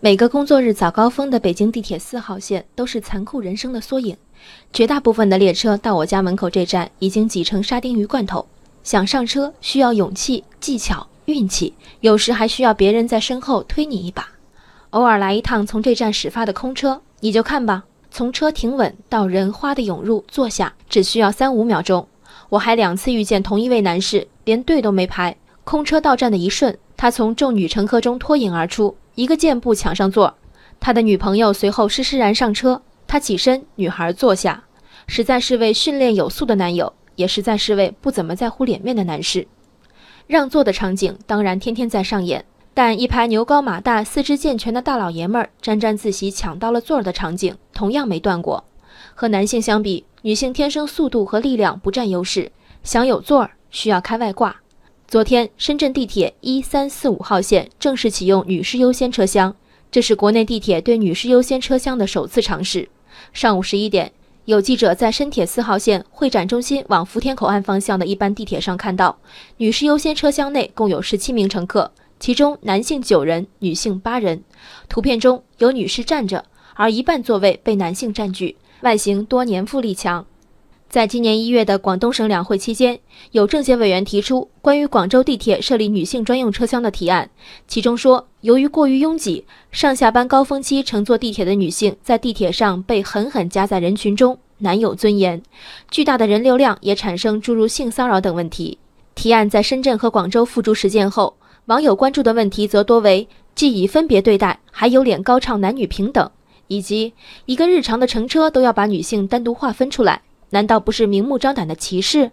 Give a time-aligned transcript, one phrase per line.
[0.00, 4.16] 每个工作日早高峰的北京地铁四号线都是残酷人生的缩影。
[4.72, 8.46] 绝大部分的列车到我家门口这站已经挤成沙丁鱼罐头，
[8.84, 14.28] 想上车需要勇气、技巧、运气，有时还需要别人在身后推你一把。
[14.90, 22.06] 偶尔来一趟从这站始发的空车，你就看吧，从车停稳到人哗的涌入坐下，只需要三五秒钟。
[22.50, 28.94] 我还两次遇见同一位男士，连队都没排，空车到站的一瞬，他从众女乘客中脱颖而出。
[29.18, 30.38] 一个箭步抢上座，
[30.78, 32.80] 他的女朋友随后施施然上车。
[33.08, 34.62] 他起身，女孩坐下，
[35.08, 39.48] 实在是位训练有素的男友，也实在是位不怎么在乎脸面的男士。
[40.28, 48.62] 让座的场景当然天天在上演，但一排牛高马大、四肢健全的大老爷们儿沾沾自喜抢到了座儿的场景同样没断过。
[49.16, 52.52] 和男性相比，女性天生速度和力量不占优势，
[52.84, 54.54] 想有座儿需要开外挂。
[55.10, 59.56] 昨天，深圳地铁一三四五号线正式启用女士优先车厢，
[59.90, 62.86] 这是国内地铁对女士优先车厢的首次尝试。
[63.32, 64.12] 上午十一点，
[64.44, 69.18] 有记者在深铁四号线会展中心往福田口岸方向的一班地铁上看到，
[69.56, 71.90] 女士优先车厢内共有十七名乘客，
[72.20, 74.44] 其中男性九人，女性八人。
[74.90, 80.26] 图片中有女士站着，而一半座位被男性占据，外形多年富力强。
[80.88, 82.98] 在今年一月的广东省两会期间，
[83.32, 87.28] 有政协委员提出关于广州地铁设立女性专用车厢的提案，
[87.66, 95.42] 其中说，由于过于拥挤，上下班高峰期乘坐地铁的女性在地铁上被狠狠夹在人群中，难有尊严。
[95.90, 98.78] 巨大的人流量也产生诸如性骚扰等问题。
[99.14, 101.36] 提案在深圳和广州付诸实践后，
[101.66, 106.30] 网友关注的问题则多为既已分别对待，还有脸高唱男女平等，
[106.68, 107.12] 以及
[107.44, 110.22] 一个日常的乘车都要把女性单独划分出来。
[110.50, 112.30] 难道不是明目张胆的歧视？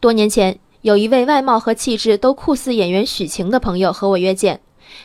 [0.00, 4.60] 多年前，有一位外貌和气质都酷似演员许晴的朋友和我约见。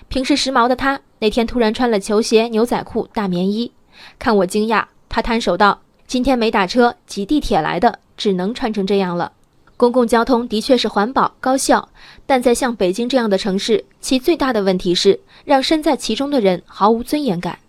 [0.07, 3.71] 平时时髦的他，那天突然穿了球鞋、牛仔裤、大棉衣。
[4.17, 9.33] 看我惊讶，他摊手道：“今天没打车，挤地铁来的，只能穿成这样了。”
[9.75, 11.87] 公共交通的确是环保高效，
[12.25, 17.59] 但在像北京这样的城市，其最大的问题是让身在其中的人毫无尊严感。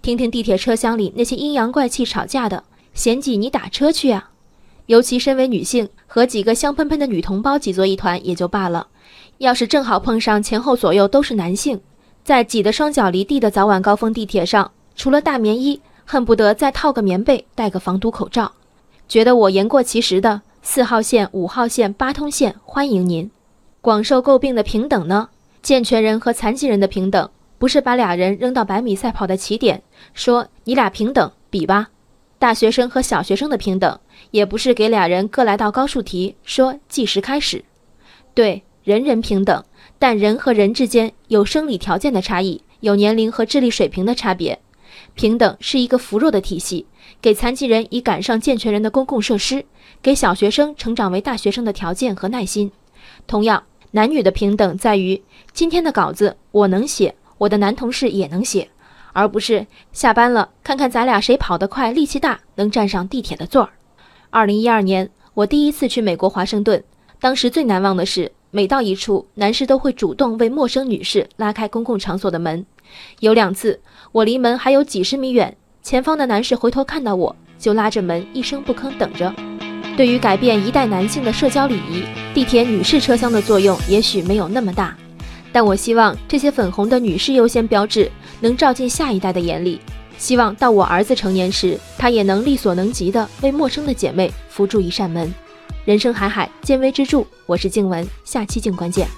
[0.00, 2.62] 听听地铁车厢里那些阴阳怪气吵架的。
[2.98, 4.30] 嫌挤你打车去啊！
[4.86, 8.88] 尤其身为女性，和几个香喷喷的女同胞挤作一团也就罢了，
[9.38, 11.80] 要是正好碰上前后左右都是男性，
[12.24, 18.50] 在挤得双脚离地的早晚高峰地铁上，除了大棉衣，恨不得再套个棉被，戴个防毒口罩。
[19.06, 23.30] 觉得我言过其实的四号线、五号线、八通线，欢迎您。
[23.80, 25.28] 广受诟病的平等呢？
[25.62, 31.90] 健全人和残疾人的平等，不是把俩人扔到百米赛跑的起点，说你俩平等，比吧。
[32.38, 33.98] 大学生和小学生的平等，
[34.30, 37.64] 也不是给俩人各来道高数题，说计时开始。
[38.32, 39.64] 对，人人平等，
[39.98, 44.60] 但人和人之间有生理条件的差异，有年龄和智力水平的差别。
[45.14, 46.86] 平等是一个扶弱的体系，
[47.20, 49.64] 给残疾人以赶上健全人的公共设施，
[50.00, 52.70] 给小学生成长为大学生的条件和耐心。
[53.26, 55.20] 同样，男女的平等在于，
[55.52, 58.68] 今天的稿子我能写，我的男同事也能写。
[59.12, 63.70] 而不是下班了，看看咱俩谁跑得快、力气大，能站上地铁的座儿。
[64.30, 66.82] 二零一二年，我第一次去美国华盛顿，
[67.20, 72.64] 当时最难忘的是，每到一处，男士都会主动为陌生女士拉开公共场所的门。
[73.20, 73.80] 有两次，
[74.12, 79.34] 我离门还有几十米远，前方的男士回头看到我，就拉着门一声不吭等着。
[79.96, 84.96] 对于改变一代男性的社交礼仪，地铁女士车厢的作用也许没有那么大。
[85.52, 88.10] 但我希望这些粉红的女士优先标志
[88.40, 89.80] 能照进下一代的眼里，
[90.18, 95.32] 希望到我儿子成年时，他也能力所能及的为陌生的姐妹扶住一扇门。
[95.84, 97.24] 人生海海，见微知著。
[97.46, 99.08] 我是静文，下期静观见。